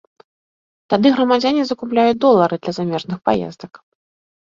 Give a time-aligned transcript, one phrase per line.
[0.93, 3.71] Тады грамадзяне закупляюць долары для замежных паездак.